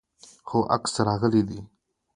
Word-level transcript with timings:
هو، 0.49 0.57
عکس 0.75 0.93
راغلی 1.07 1.43
دی 1.47 1.59